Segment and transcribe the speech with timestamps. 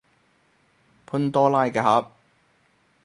[1.05, 2.11] 潘多拉嘅盒